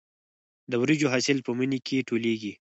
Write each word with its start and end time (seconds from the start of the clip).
د 0.71 0.73
وریجو 0.81 1.11
حاصل 1.13 1.37
په 1.43 1.51
مني 1.57 1.79
کې 1.87 2.05
ټولېږي. 2.07 2.53